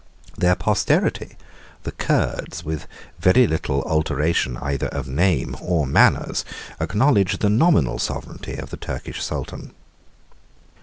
80 0.33 0.39
Their 0.41 0.55
posterity, 0.55 1.37
the 1.83 1.91
Curds, 1.91 2.63
with 2.63 2.87
very 3.19 3.45
little 3.45 3.83
alteration 3.83 4.57
either 4.57 4.87
of 4.87 5.07
name 5.07 5.55
or 5.61 5.85
manners, 5.85 6.43
801 6.79 6.89
acknowledged 6.89 7.39
the 7.41 7.49
nominal 7.51 7.99
sovereignty 7.99 8.55
of 8.55 8.71
the 8.71 8.77
Turkish 8.77 9.21
sultan. 9.23 9.73